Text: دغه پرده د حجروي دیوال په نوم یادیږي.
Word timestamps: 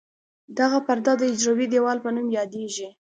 دغه 0.59 0.79
پرده 0.87 1.13
د 1.17 1.21
حجروي 1.31 1.67
دیوال 1.73 1.97
په 2.01 2.09
نوم 2.15 2.27
یادیږي. 2.37 2.89